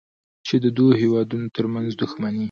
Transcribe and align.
چې 0.47 0.55
د 0.63 0.65
دوو 0.77 0.99
هېوادونو 1.01 1.47
ترمنځ 1.55 1.89
دوښمني 2.01 2.39